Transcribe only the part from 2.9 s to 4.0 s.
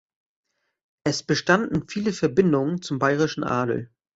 Bayerischen Adel.